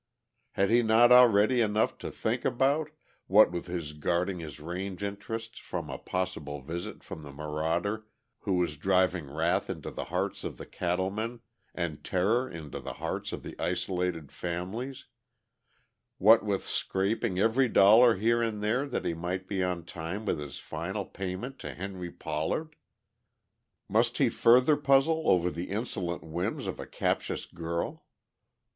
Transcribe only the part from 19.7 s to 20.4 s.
time with